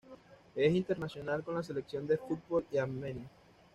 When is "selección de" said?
1.61-2.17